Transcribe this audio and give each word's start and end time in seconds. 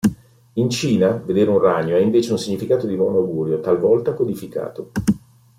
In 0.53 0.71
Cina, 0.71 1.11
vedere 1.23 1.51
un 1.51 1.59
ragno 1.59 1.93
ha 1.95 1.99
invece 1.99 2.31
un 2.31 2.39
significato 2.39 2.87
di 2.87 2.95
buon 2.95 3.13
augurio, 3.13 3.59
talvolta 3.59 4.15
codificato. 4.15 4.93